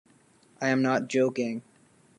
I 0.59 0.69
am 0.69 0.81
not 0.81 1.09
joking. 1.09 1.61